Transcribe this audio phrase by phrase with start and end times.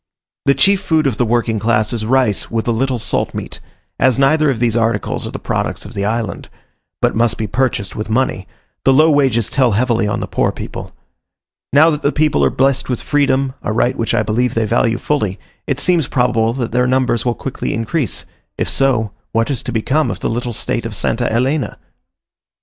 [0.45, 3.59] The chief food of the working class is rice with a little salt meat;
[3.99, 6.49] as neither of these articles are the products of the island,
[7.03, 8.47] but must be purchased with money,
[8.83, 10.91] the low wages tell heavily on the poor people.
[11.71, 14.97] Now that the people are blessed with freedom, a right which I believe they value
[14.97, 15.37] fully,
[15.67, 18.25] it seems probable that their numbers will quickly increase:
[18.57, 21.19] if so, what is to become of the little state of St.
[21.19, 21.77] Helena?